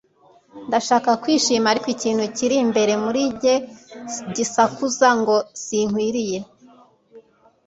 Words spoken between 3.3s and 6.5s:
njye gisakuza ngo sinkwiriye